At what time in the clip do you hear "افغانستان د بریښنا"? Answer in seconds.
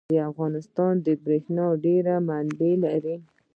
0.31-1.67